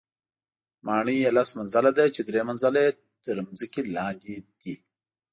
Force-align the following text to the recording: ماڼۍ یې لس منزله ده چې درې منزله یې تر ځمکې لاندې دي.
ماڼۍ 0.87 1.17
یې 1.23 1.29
لس 1.37 1.49
منزله 1.59 1.91
ده 1.97 2.05
چې 2.15 2.21
درې 2.29 2.41
منزله 2.49 2.79
یې 2.85 2.91
تر 3.23 3.37
ځمکې 3.59 3.81
لاندې 3.95 4.35
دي. 4.61 4.75